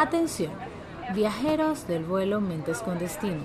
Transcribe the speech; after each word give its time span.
Atención, 0.00 0.52
viajeros 1.14 1.86
del 1.86 2.04
vuelo 2.06 2.40
Mentes 2.40 2.78
con 2.78 2.98
Destino, 2.98 3.42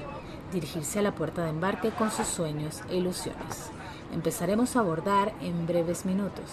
dirigirse 0.54 1.00
a 1.00 1.02
la 1.02 1.14
puerta 1.14 1.44
de 1.44 1.50
embarque 1.50 1.92
con 1.92 2.12
sus 2.12 2.28
sueños 2.28 2.82
e 2.90 2.96
ilusiones. 2.96 3.72
Empezaremos 4.14 4.78
a 4.78 4.80
abordar 4.80 5.34
en 5.42 5.68
breves 5.68 6.06
minutos. 6.06 6.46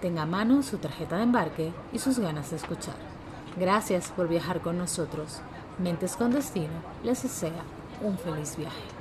Tenga 0.00 0.22
a 0.22 0.26
mano 0.26 0.62
su 0.62 0.78
tarjeta 0.78 1.16
de 1.16 1.24
embarque 1.24 1.72
y 1.92 1.98
sus 1.98 2.20
ganas 2.20 2.50
de 2.50 2.58
escuchar. 2.58 2.94
Gracias 3.56 4.12
por 4.12 4.28
viajar 4.28 4.60
con 4.60 4.78
nosotros. 4.78 5.40
Mentes 5.80 6.14
con 6.14 6.30
Destino 6.30 6.84
les 7.02 7.24
desea 7.24 7.64
un 8.02 8.18
feliz 8.18 8.56
viaje. 8.56 8.99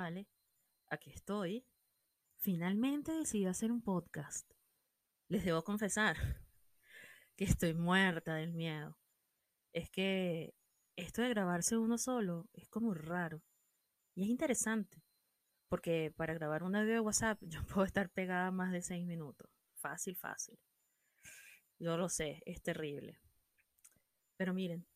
Vale, 0.00 0.26
aquí 0.88 1.10
estoy. 1.10 1.66
Finalmente 2.38 3.12
decidí 3.12 3.44
hacer 3.44 3.70
un 3.70 3.82
podcast. 3.82 4.50
Les 5.28 5.44
debo 5.44 5.62
confesar 5.62 6.16
que 7.36 7.44
estoy 7.44 7.74
muerta 7.74 8.34
del 8.34 8.54
miedo. 8.54 8.96
Es 9.74 9.90
que 9.90 10.54
esto 10.96 11.20
de 11.20 11.28
grabarse 11.28 11.76
uno 11.76 11.98
solo 11.98 12.48
es 12.54 12.66
como 12.68 12.94
raro. 12.94 13.42
Y 14.14 14.22
es 14.22 14.28
interesante. 14.28 15.02
Porque 15.68 16.12
para 16.16 16.32
grabar 16.32 16.62
un 16.62 16.74
audio 16.74 16.94
de 16.94 17.00
WhatsApp 17.00 17.38
yo 17.46 17.62
puedo 17.66 17.84
estar 17.84 18.08
pegada 18.08 18.50
más 18.50 18.72
de 18.72 18.80
seis 18.80 19.04
minutos. 19.04 19.50
Fácil, 19.74 20.16
fácil. 20.16 20.58
Yo 21.78 21.98
lo 21.98 22.08
sé, 22.08 22.42
es 22.46 22.62
terrible. 22.62 23.20
Pero 24.38 24.54
miren, 24.54 24.86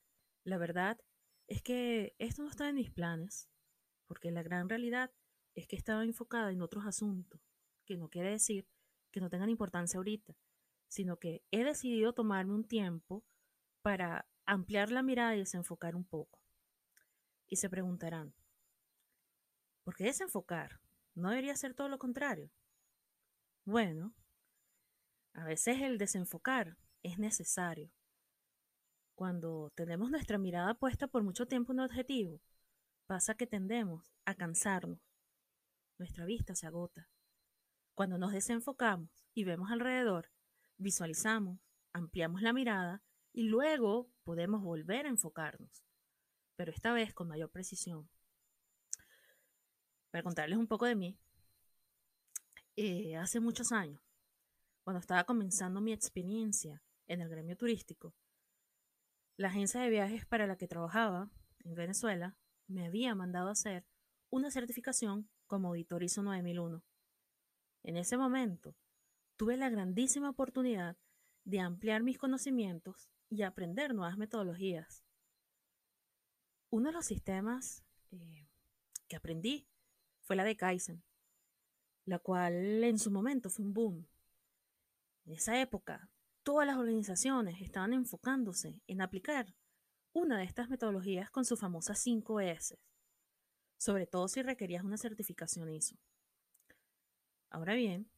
la 0.44 0.56
verdad 0.56 0.98
es 1.46 1.60
que 1.60 2.14
esto 2.18 2.42
no 2.42 2.48
está 2.48 2.70
en 2.70 2.76
mis 2.76 2.90
planes 2.90 3.50
porque 4.06 4.30
la 4.30 4.42
gran 4.42 4.68
realidad 4.68 5.10
es 5.54 5.66
que 5.66 5.76
estaba 5.76 6.04
enfocada 6.04 6.50
en 6.52 6.62
otros 6.62 6.86
asuntos, 6.86 7.40
que 7.84 7.96
no 7.96 8.08
quiere 8.08 8.30
decir 8.30 8.66
que 9.10 9.20
no 9.20 9.30
tengan 9.30 9.50
importancia 9.50 9.98
ahorita, 9.98 10.36
sino 10.88 11.18
que 11.18 11.42
he 11.50 11.64
decidido 11.64 12.12
tomarme 12.12 12.54
un 12.54 12.64
tiempo 12.64 13.24
para 13.82 14.26
ampliar 14.46 14.90
la 14.90 15.02
mirada 15.02 15.36
y 15.36 15.40
desenfocar 15.40 15.94
un 15.94 16.04
poco. 16.04 16.40
Y 17.46 17.56
se 17.56 17.70
preguntarán, 17.70 18.34
¿por 19.84 19.94
qué 19.94 20.04
desenfocar? 20.04 20.80
¿No 21.14 21.30
debería 21.30 21.54
ser 21.54 21.74
todo 21.74 21.88
lo 21.88 21.98
contrario? 21.98 22.50
Bueno, 23.64 24.14
a 25.32 25.44
veces 25.44 25.80
el 25.80 25.98
desenfocar 25.98 26.76
es 27.02 27.18
necesario. 27.18 27.90
Cuando 29.14 29.70
tenemos 29.76 30.10
nuestra 30.10 30.38
mirada 30.38 30.74
puesta 30.74 31.06
por 31.06 31.22
mucho 31.22 31.46
tiempo 31.46 31.72
en 31.72 31.80
un 31.80 31.86
objetivo, 31.86 32.40
Pasa 33.06 33.34
que 33.34 33.46
tendemos 33.46 34.14
a 34.24 34.34
cansarnos. 34.34 35.00
Nuestra 35.98 36.24
vista 36.24 36.54
se 36.54 36.66
agota. 36.66 37.10
Cuando 37.94 38.18
nos 38.18 38.32
desenfocamos 38.32 39.10
y 39.34 39.44
vemos 39.44 39.70
alrededor, 39.70 40.30
visualizamos, 40.78 41.60
ampliamos 41.92 42.40
la 42.40 42.52
mirada 42.52 43.02
y 43.32 43.44
luego 43.44 44.10
podemos 44.24 44.62
volver 44.62 45.06
a 45.06 45.10
enfocarnos, 45.10 45.84
pero 46.56 46.72
esta 46.72 46.92
vez 46.92 47.12
con 47.12 47.28
mayor 47.28 47.50
precisión. 47.50 48.08
Para 50.10 50.22
contarles 50.22 50.58
un 50.58 50.66
poco 50.66 50.86
de 50.86 50.96
mí, 50.96 51.18
eh, 52.76 53.16
hace 53.16 53.38
muchos 53.38 53.70
años, 53.70 54.00
cuando 54.82 55.00
estaba 55.00 55.24
comenzando 55.24 55.80
mi 55.80 55.92
experiencia 55.92 56.82
en 57.06 57.20
el 57.20 57.28
gremio 57.28 57.56
turístico, 57.56 58.14
la 59.36 59.48
agencia 59.48 59.80
de 59.80 59.90
viajes 59.90 60.24
para 60.26 60.46
la 60.46 60.56
que 60.56 60.68
trabajaba 60.68 61.30
en 61.64 61.74
Venezuela 61.74 62.36
me 62.66 62.86
había 62.86 63.14
mandado 63.14 63.48
hacer 63.48 63.84
una 64.30 64.50
certificación 64.50 65.28
como 65.46 65.68
auditor 65.68 66.02
ISO 66.02 66.22
9001. 66.22 66.82
En 67.82 67.96
ese 67.96 68.16
momento, 68.16 68.74
tuve 69.36 69.56
la 69.56 69.68
grandísima 69.68 70.30
oportunidad 70.30 70.96
de 71.44 71.60
ampliar 71.60 72.02
mis 72.02 72.18
conocimientos 72.18 73.10
y 73.28 73.42
aprender 73.42 73.94
nuevas 73.94 74.16
metodologías. 74.16 75.04
Uno 76.70 76.88
de 76.88 76.94
los 76.94 77.06
sistemas 77.06 77.84
eh, 78.10 78.48
que 79.08 79.16
aprendí 79.16 79.68
fue 80.22 80.36
la 80.36 80.44
de 80.44 80.56
Kaizen, 80.56 81.04
la 82.06 82.18
cual 82.18 82.82
en 82.82 82.98
su 82.98 83.10
momento 83.10 83.50
fue 83.50 83.64
un 83.64 83.74
boom. 83.74 84.08
En 85.26 85.34
esa 85.34 85.60
época, 85.60 86.10
todas 86.42 86.66
las 86.66 86.76
organizaciones 86.76 87.60
estaban 87.60 87.92
enfocándose 87.92 88.80
en 88.86 89.00
aplicar 89.00 89.54
una 90.14 90.38
de 90.38 90.44
estas 90.44 90.70
metodologías 90.70 91.28
con 91.28 91.44
sus 91.44 91.58
famosas 91.58 91.98
5 91.98 92.40
S, 92.40 92.78
sobre 93.76 94.06
todo 94.06 94.28
si 94.28 94.42
requerías 94.42 94.84
una 94.84 94.96
certificación 94.96 95.68
ISO. 95.68 95.96
Ahora 97.50 97.74
bien, 97.74 98.08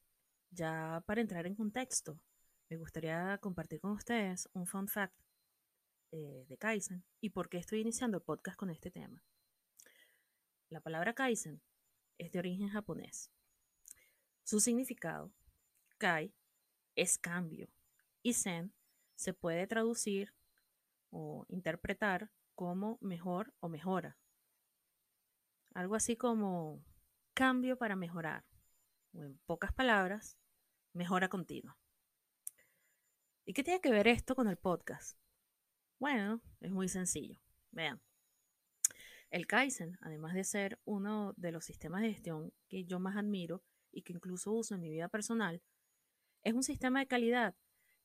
ya 0.50 1.02
para 1.06 1.22
entrar 1.22 1.46
en 1.46 1.54
contexto, 1.54 2.20
me 2.68 2.76
gustaría 2.76 3.38
compartir 3.38 3.80
con 3.80 3.92
ustedes 3.92 4.46
un 4.52 4.66
fun 4.66 4.88
fact 4.88 5.18
eh, 6.12 6.44
de 6.46 6.58
Kaizen 6.58 7.02
y 7.22 7.30
por 7.30 7.48
qué 7.48 7.56
estoy 7.56 7.80
iniciando 7.80 8.18
el 8.18 8.22
podcast 8.22 8.58
con 8.58 8.68
este 8.68 8.90
tema. 8.90 9.24
La 10.68 10.80
palabra 10.80 11.14
Kaizen 11.14 11.62
es 12.18 12.30
de 12.30 12.38
origen 12.38 12.68
japonés. 12.68 13.30
Su 14.44 14.60
significado, 14.60 15.32
Kai, 15.96 16.34
es 16.94 17.16
cambio 17.16 17.70
y 18.22 18.34
Zen 18.34 18.74
se 19.14 19.32
puede 19.32 19.66
traducir 19.66 20.34
o 21.10 21.44
interpretar 21.48 22.30
como 22.54 22.98
mejor 23.00 23.52
o 23.60 23.68
mejora. 23.68 24.16
Algo 25.74 25.94
así 25.94 26.16
como 26.16 26.82
cambio 27.34 27.76
para 27.76 27.96
mejorar, 27.96 28.44
o 29.12 29.24
en 29.24 29.38
pocas 29.46 29.72
palabras, 29.72 30.38
mejora 30.92 31.28
continua. 31.28 31.78
¿Y 33.44 33.52
qué 33.52 33.62
tiene 33.62 33.80
que 33.80 33.90
ver 33.90 34.08
esto 34.08 34.34
con 34.34 34.48
el 34.48 34.56
podcast? 34.56 35.18
Bueno, 35.98 36.40
es 36.60 36.72
muy 36.72 36.88
sencillo. 36.88 37.38
Vean. 37.70 38.00
El 39.30 39.46
Kaizen, 39.46 39.98
además 40.00 40.34
de 40.34 40.44
ser 40.44 40.80
uno 40.84 41.34
de 41.36 41.52
los 41.52 41.64
sistemas 41.64 42.02
de 42.02 42.12
gestión 42.12 42.52
que 42.68 42.84
yo 42.84 42.98
más 42.98 43.16
admiro 43.16 43.62
y 43.92 44.02
que 44.02 44.12
incluso 44.12 44.52
uso 44.52 44.74
en 44.74 44.80
mi 44.80 44.90
vida 44.90 45.08
personal, 45.08 45.62
es 46.42 46.54
un 46.54 46.62
sistema 46.62 47.00
de 47.00 47.06
calidad 47.06 47.54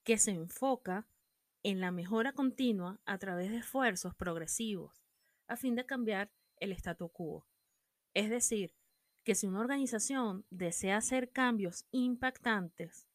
que 0.04 0.18
se 0.18 0.32
enfoca 0.32 1.08
en 1.64 1.80
la 1.80 1.92
mejora 1.92 2.34
continua 2.34 3.00
a 3.06 3.18
través 3.18 3.52
de 3.52 3.58
esfuerzos 3.58 4.16
progresivos, 4.16 5.04
a 5.48 5.58
fin 5.58 5.76
de 5.76 5.86
cambiar 5.86 6.32
el 6.58 6.72
statu 6.72 7.10
quo. 7.10 7.48
Es 8.14 8.30
decir, 8.30 8.76
que 9.24 9.36
si 9.36 9.48
una 9.48 9.60
organización 9.60 10.46
desea 10.50 10.98
hacer 10.98 11.32
cambios 11.32 11.86
impactantes, 11.92 13.08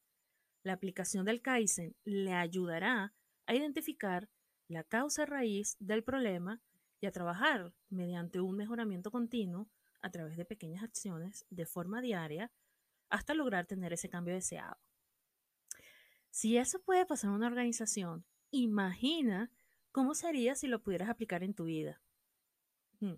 la 0.62 0.74
aplicación 0.74 1.24
del 1.24 1.42
Kaizen 1.42 1.96
le 2.04 2.32
ayudará 2.32 3.14
a 3.46 3.54
identificar 3.54 4.28
la 4.68 4.84
causa 4.84 5.26
raíz 5.26 5.76
del 5.78 6.02
problema 6.02 6.60
y 7.00 7.06
a 7.06 7.12
trabajar 7.12 7.74
mediante 7.88 8.40
un 8.40 8.56
mejoramiento 8.56 9.10
continuo 9.10 9.68
a 10.00 10.10
través 10.10 10.36
de 10.36 10.44
pequeñas 10.44 10.82
acciones 10.82 11.46
de 11.50 11.66
forma 11.66 12.00
diaria 12.00 12.52
hasta 13.08 13.34
lograr 13.34 13.66
tener 13.66 13.92
ese 13.92 14.08
cambio 14.08 14.34
deseado. 14.34 14.76
Si 16.30 16.58
eso 16.58 16.82
puede 16.82 17.06
pasar 17.06 17.30
en 17.30 17.36
una 17.36 17.46
organización 17.46 18.24
Imagina 18.58 19.50
cómo 19.92 20.14
sería 20.14 20.54
si 20.54 20.66
lo 20.66 20.82
pudieras 20.82 21.10
aplicar 21.10 21.42
en 21.42 21.52
tu 21.52 21.64
vida. 21.64 22.00
Hmm. 23.00 23.16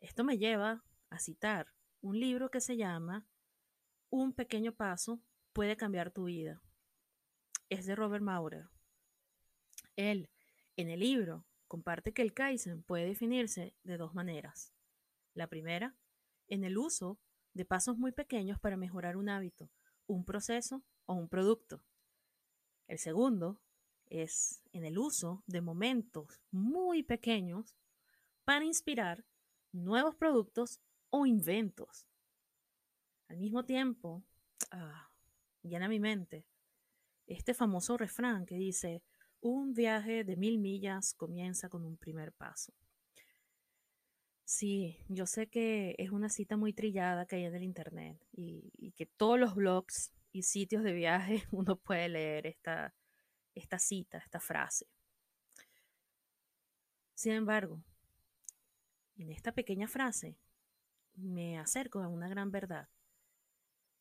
Esto 0.00 0.24
me 0.24 0.38
lleva 0.38 0.82
a 1.08 1.20
citar 1.20 1.72
un 2.00 2.18
libro 2.18 2.50
que 2.50 2.60
se 2.60 2.76
llama 2.76 3.28
Un 4.10 4.32
pequeño 4.32 4.72
paso 4.72 5.20
puede 5.52 5.76
cambiar 5.76 6.10
tu 6.10 6.24
vida. 6.24 6.60
Es 7.68 7.86
de 7.86 7.94
Robert 7.94 8.24
Maurer. 8.24 8.68
Él, 9.94 10.28
en 10.76 10.88
el 10.88 10.98
libro, 10.98 11.46
comparte 11.68 12.12
que 12.12 12.22
el 12.22 12.34
Kaizen 12.34 12.82
puede 12.82 13.06
definirse 13.06 13.76
de 13.84 13.98
dos 13.98 14.14
maneras. 14.16 14.74
La 15.32 15.46
primera, 15.46 15.94
en 16.48 16.64
el 16.64 16.76
uso 16.76 17.20
de 17.54 17.64
pasos 17.64 17.96
muy 17.96 18.10
pequeños 18.10 18.58
para 18.58 18.76
mejorar 18.76 19.16
un 19.16 19.28
hábito, 19.28 19.70
un 20.08 20.24
proceso 20.24 20.82
o 21.06 21.14
un 21.14 21.28
producto. 21.28 21.84
El 22.88 22.98
segundo, 22.98 23.60
es 24.10 24.62
en 24.72 24.84
el 24.84 24.98
uso 24.98 25.42
de 25.46 25.60
momentos 25.60 26.40
muy 26.50 27.02
pequeños 27.02 27.76
para 28.44 28.64
inspirar 28.64 29.24
nuevos 29.72 30.14
productos 30.16 30.80
o 31.10 31.26
inventos. 31.26 32.06
Al 33.28 33.38
mismo 33.38 33.64
tiempo, 33.64 34.24
ah, 34.70 35.10
llena 35.62 35.88
mi 35.88 36.00
mente 36.00 36.46
este 37.28 37.54
famoso 37.54 37.96
refrán 37.96 38.46
que 38.46 38.56
dice, 38.56 39.02
un 39.40 39.74
viaje 39.74 40.24
de 40.24 40.36
mil 40.36 40.58
millas 40.58 41.14
comienza 41.14 41.68
con 41.68 41.84
un 41.84 41.96
primer 41.96 42.32
paso. 42.32 42.72
Sí, 44.44 44.98
yo 45.08 45.26
sé 45.26 45.48
que 45.48 45.94
es 45.98 46.10
una 46.10 46.30
cita 46.30 46.56
muy 46.56 46.72
trillada 46.72 47.26
que 47.26 47.36
hay 47.36 47.44
en 47.44 47.54
el 47.54 47.62
internet 47.62 48.18
y, 48.32 48.72
y 48.78 48.92
que 48.92 49.04
todos 49.04 49.38
los 49.38 49.54
blogs 49.54 50.10
y 50.32 50.42
sitios 50.42 50.82
de 50.82 50.92
viaje 50.94 51.44
uno 51.52 51.76
puede 51.76 52.08
leer 52.08 52.46
esta, 52.46 52.94
esta 53.58 53.78
cita, 53.78 54.18
esta 54.18 54.40
frase. 54.40 54.86
Sin 57.14 57.32
embargo, 57.32 57.82
en 59.16 59.30
esta 59.30 59.52
pequeña 59.52 59.88
frase 59.88 60.36
me 61.14 61.58
acerco 61.58 62.00
a 62.00 62.08
una 62.08 62.28
gran 62.28 62.50
verdad 62.50 62.88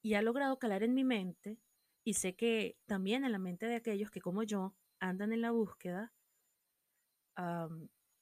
y 0.01 0.13
ha 0.13 0.21
logrado 0.21 0.59
calar 0.59 0.83
en 0.83 0.93
mi 0.93 1.03
mente 1.03 1.57
y 2.03 2.13
sé 2.13 2.35
que 2.35 2.77
también 2.85 3.25
en 3.25 3.31
la 3.31 3.39
mente 3.39 3.65
de 3.65 3.75
aquellos 3.75 4.11
que 4.11 4.21
como 4.21 4.43
yo 4.43 4.75
andan 4.99 5.33
en 5.33 5.41
la 5.41 5.51
búsqueda 5.51 6.13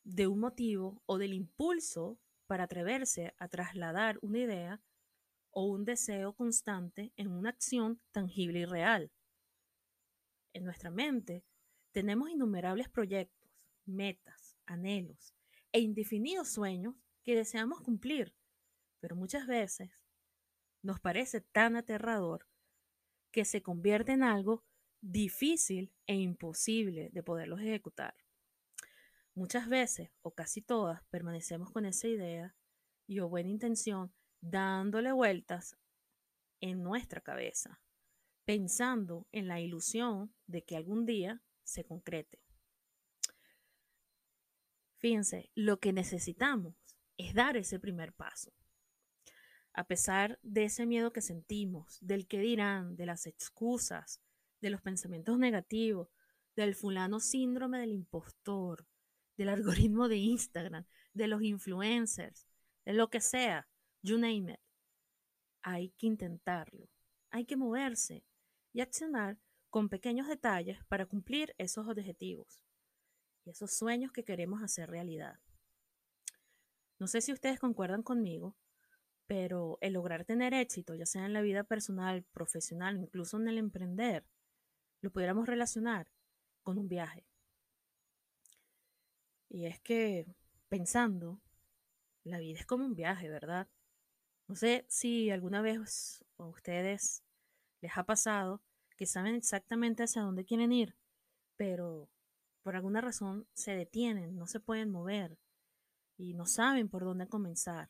de 0.04 0.28
un 0.28 0.40
motivo 0.40 1.02
o 1.06 1.18
del 1.18 1.34
impulso 1.34 2.20
para 2.48 2.66
atreverse 2.66 3.34
a 3.38 3.48
trasladar 3.48 4.18
una 4.22 4.40
idea 4.40 4.82
o 5.52 5.66
un 5.66 5.86
deseo 5.86 6.34
constante 6.34 7.14
en 7.16 7.32
una 7.32 7.50
acción 7.50 8.02
tangible 8.12 8.60
y 8.60 8.66
real. 8.66 9.12
En 10.56 10.64
nuestra 10.64 10.90
mente 10.90 11.44
tenemos 11.92 12.30
innumerables 12.30 12.88
proyectos, 12.88 13.52
metas, 13.84 14.56
anhelos 14.66 15.36
e 15.74 15.82
indefinidos 15.82 16.48
sueños 16.48 16.96
que 17.24 17.36
deseamos 17.36 17.82
cumplir, 17.82 18.34
pero 19.02 19.18
muchas 19.18 19.48
veces 19.48 19.92
nos 20.82 21.02
parece 21.02 21.42
tan 21.42 21.76
aterrador 21.76 22.48
que 23.32 23.44
se 23.44 23.62
convierte 23.62 24.14
en 24.14 24.24
algo 24.24 24.64
difícil 25.02 25.94
e 26.08 26.16
imposible 26.16 27.10
de 27.12 27.22
poderlos 27.22 27.60
ejecutar. 27.60 28.16
Muchas 29.34 29.68
veces, 29.68 30.10
o 30.22 30.34
casi 30.34 30.62
todas, 30.62 31.04
permanecemos 31.10 31.70
con 31.70 31.86
esa 31.86 32.08
idea 32.08 32.56
y 33.08 33.20
o 33.20 33.28
buena 33.28 33.50
intención 33.50 34.14
dándole 34.40 35.12
vueltas 35.12 35.76
en 36.62 36.82
nuestra 36.82 37.20
cabeza, 37.20 37.82
pensando 38.46 39.28
en 39.32 39.48
la 39.48 39.60
ilusión 39.60 40.34
de 40.48 40.64
que 40.64 40.78
algún 40.78 41.06
día 41.06 41.42
se 41.64 41.84
concrete. 41.84 42.40
Fíjense, 44.98 45.52
lo 45.56 45.80
que 45.80 45.94
necesitamos 45.94 46.76
es 47.18 47.34
dar 47.34 47.58
ese 47.58 47.80
primer 47.80 48.14
paso. 48.14 48.54
A 49.74 49.86
pesar 49.88 50.40
de 50.42 50.64
ese 50.64 50.86
miedo 50.86 51.12
que 51.12 51.22
sentimos, 51.22 51.98
del 52.02 52.28
que 52.28 52.40
dirán, 52.40 52.96
de 52.96 53.06
las 53.06 53.26
excusas, 53.26 54.22
de 54.62 54.70
los 54.70 54.82
pensamientos 54.82 55.38
negativos, 55.38 56.10
del 56.56 56.76
fulano 56.76 57.20
síndrome 57.20 57.80
del 57.80 57.92
impostor, 57.92 58.88
del 59.38 59.50
algoritmo 59.50 60.08
de 60.08 60.18
Instagram, 60.18 60.86
de 61.14 61.28
los 61.28 61.42
influencers, 61.42 62.48
de 62.86 62.94
lo 62.94 63.10
que 63.10 63.20
sea, 63.20 63.68
you 64.02 64.18
name 64.18 64.54
it. 64.54 64.60
Hay 65.62 65.90
que 65.98 66.08
intentarlo, 66.08 66.88
hay 67.32 67.46
que 67.46 67.58
moverse 67.58 68.24
y 68.76 68.82
accionar 68.82 69.40
con 69.70 69.88
pequeños 69.88 70.28
detalles 70.28 70.84
para 70.90 71.06
cumplir 71.06 71.56
esos 71.58 71.88
objetivos 71.88 72.62
y 73.46 73.52
esos 73.52 73.74
sueños 73.74 74.12
que 74.12 74.26
queremos 74.26 74.62
hacer 74.62 74.90
realidad. 74.90 75.40
No 77.00 77.08
sé 77.08 77.22
si 77.22 77.32
ustedes 77.32 77.58
concuerdan 77.58 78.04
conmigo, 78.04 78.58
pero 79.28 79.78
el 79.80 79.94
lograr 79.94 80.26
tener 80.26 80.54
éxito, 80.54 80.94
ya 80.94 81.06
sea 81.06 81.26
en 81.26 81.32
la 81.32 81.42
vida 81.42 81.64
personal, 81.64 82.26
profesional, 82.34 82.98
incluso 82.98 83.38
en 83.38 83.48
el 83.48 83.60
emprender, 83.60 84.26
lo 85.00 85.10
pudiéramos 85.10 85.48
relacionar 85.48 86.12
con 86.62 86.78
un 86.78 86.90
viaje. 86.90 87.26
Y 89.48 89.68
es 89.68 89.80
que, 89.80 90.28
pensando, 90.68 91.40
la 92.26 92.40
vida 92.40 92.60
es 92.60 92.66
como 92.66 92.86
un 92.86 92.96
viaje, 92.96 93.30
¿verdad? 93.30 93.70
No 94.48 94.56
sé 94.56 94.86
si 94.90 95.32
alguna 95.32 95.62
vez 95.62 96.22
ustedes 96.36 97.25
les 97.86 97.98
ha 97.98 98.04
pasado 98.04 98.64
que 98.98 99.06
saben 99.06 99.36
exactamente 99.36 100.02
hacia 100.02 100.24
dónde 100.24 100.44
quieren 100.44 100.72
ir, 100.72 100.96
pero 101.56 102.10
por 102.64 102.76
alguna 102.76 103.00
razón 103.00 103.48
se 103.54 103.76
detienen, 103.76 104.36
no 104.38 104.48
se 104.48 104.60
pueden 104.60 104.90
mover 104.90 105.38
y 106.18 106.34
no 106.34 106.48
saben 106.48 106.90
por 106.90 107.04
dónde 107.04 107.28
comenzar. 107.28 107.90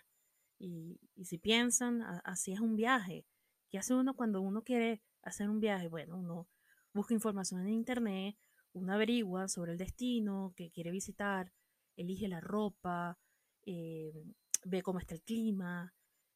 Y, 0.60 1.00
si 1.24 1.38
piensan, 1.38 2.02
así 2.26 2.52
es 2.52 2.60
un 2.60 2.76
viaje. 2.76 3.26
¿Qué 3.70 3.78
hace 3.78 3.94
uno 3.94 4.16
cuando 4.16 4.42
uno 4.42 4.64
quiere 4.64 5.02
hacer 5.22 5.50
un 5.50 5.62
viaje? 5.62 5.88
Bueno, 5.88 6.18
uno 6.18 6.50
busca 6.94 7.14
información 7.14 7.62
en 7.62 7.70
internet, 7.70 8.36
uno 8.74 8.94
averigua 8.94 9.48
sobre 9.48 9.72
el 9.72 9.78
destino 9.78 10.54
que 10.58 10.72
quiere 10.72 10.92
visitar, 10.92 11.54
elige 11.96 12.28
la 12.28 12.42
ropa, 12.42 13.18
eh, 13.66 14.26
ve 14.66 14.82
cómo 14.82 15.00
está 15.00 15.16
el 15.16 15.22
clima, 15.22 15.95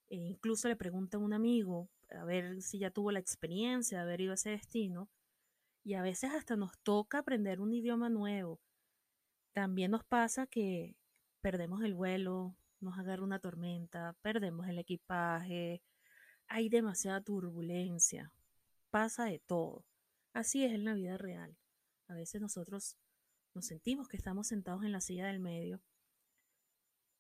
e 0.09 0.15
incluso 0.15 0.67
le 0.67 0.75
pregunta 0.75 1.17
a 1.17 1.19
un 1.19 1.33
amigo 1.33 1.89
a 2.11 2.23
ver 2.25 2.61
si 2.61 2.79
ya 2.79 2.91
tuvo 2.91 3.11
la 3.11 3.19
experiencia 3.19 3.99
de 3.99 4.03
haber 4.03 4.21
ido 4.21 4.31
a 4.31 4.35
ese 4.35 4.51
destino. 4.51 5.09
Y 5.83 5.93
a 5.93 6.01
veces 6.01 6.31
hasta 6.33 6.55
nos 6.55 6.77
toca 6.79 7.19
aprender 7.19 7.61
un 7.61 7.73
idioma 7.73 8.09
nuevo. 8.09 8.59
También 9.53 9.91
nos 9.91 10.03
pasa 10.03 10.45
que 10.45 10.95
perdemos 11.41 11.83
el 11.83 11.93
vuelo, 11.93 12.55
nos 12.79 12.97
agarra 12.97 13.23
una 13.23 13.39
tormenta, 13.39 14.15
perdemos 14.21 14.67
el 14.67 14.77
equipaje, 14.79 15.81
hay 16.47 16.69
demasiada 16.69 17.21
turbulencia, 17.21 18.31
pasa 18.89 19.25
de 19.25 19.39
todo. 19.39 19.85
Así 20.33 20.63
es 20.63 20.73
en 20.73 20.85
la 20.85 20.93
vida 20.93 21.17
real. 21.17 21.57
A 22.07 22.13
veces 22.13 22.41
nosotros 22.41 22.97
nos 23.53 23.65
sentimos 23.65 24.07
que 24.07 24.17
estamos 24.17 24.47
sentados 24.47 24.83
en 24.83 24.91
la 24.91 25.01
silla 25.01 25.27
del 25.27 25.39
medio 25.39 25.81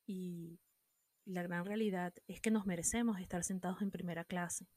y 0.05 0.59
la 1.25 1.43
gran 1.43 1.65
realidad 1.65 2.13
es 2.27 2.41
que 2.41 2.51
nos 2.51 2.65
merecemos 2.65 3.19
estar 3.19 3.43
sentados 3.43 3.81
en 3.81 3.91
primera 3.91 4.23
clase. 4.23 4.67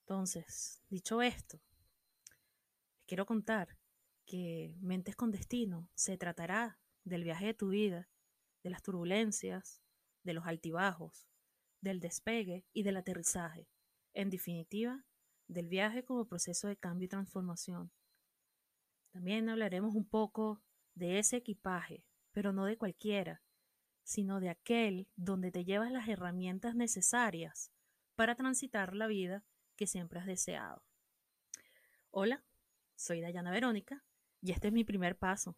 Entonces, 0.00 0.82
dicho 0.88 1.22
esto, 1.22 1.60
quiero 3.06 3.26
contar 3.26 3.78
que 4.26 4.76
Mentes 4.80 5.16
con 5.16 5.30
Destino 5.30 5.90
se 5.94 6.16
tratará 6.16 6.80
del 7.04 7.24
viaje 7.24 7.46
de 7.46 7.54
tu 7.54 7.68
vida, 7.68 8.08
de 8.62 8.70
las 8.70 8.82
turbulencias, 8.82 9.82
de 10.22 10.34
los 10.34 10.46
altibajos, 10.46 11.28
del 11.80 12.00
despegue 12.00 12.64
y 12.72 12.82
del 12.82 12.96
aterrizaje. 12.96 13.68
En 14.14 14.30
definitiva, 14.30 15.04
del 15.48 15.68
viaje 15.68 16.04
como 16.04 16.26
proceso 16.26 16.68
de 16.68 16.76
cambio 16.76 17.06
y 17.06 17.08
transformación. 17.08 17.92
También 19.10 19.48
hablaremos 19.48 19.94
un 19.94 20.08
poco 20.08 20.62
de 20.94 21.18
ese 21.18 21.36
equipaje, 21.36 22.04
pero 22.32 22.52
no 22.52 22.64
de 22.64 22.78
cualquiera, 22.78 23.42
sino 24.02 24.40
de 24.40 24.50
aquel 24.50 25.08
donde 25.16 25.50
te 25.50 25.64
llevas 25.64 25.90
las 25.90 26.08
herramientas 26.08 26.74
necesarias 26.74 27.72
para 28.14 28.34
transitar 28.34 28.94
la 28.94 29.06
vida 29.06 29.44
que 29.76 29.86
siempre 29.86 30.20
has 30.20 30.26
deseado. 30.26 30.84
Hola, 32.10 32.44
soy 32.94 33.20
Dayana 33.20 33.50
Verónica 33.50 34.04
y 34.40 34.52
este 34.52 34.68
es 34.68 34.72
mi 34.72 34.84
primer 34.84 35.16
paso 35.16 35.56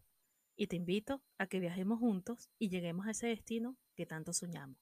y 0.55 0.67
te 0.67 0.75
invito 0.75 1.21
a 1.37 1.47
que 1.47 1.59
viajemos 1.59 1.99
juntos 1.99 2.49
y 2.57 2.69
lleguemos 2.69 3.07
a 3.07 3.11
ese 3.11 3.27
destino 3.27 3.77
que 3.93 4.05
tanto 4.05 4.33
soñamos. 4.33 4.77